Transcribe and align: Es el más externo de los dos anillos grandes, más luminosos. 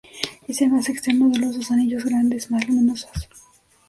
Es 0.47 0.59
el 0.63 0.71
más 0.71 0.89
externo 0.89 1.29
de 1.29 1.37
los 1.37 1.55
dos 1.55 1.69
anillos 1.69 2.03
grandes, 2.05 2.49
más 2.49 2.67
luminosos. 2.67 3.29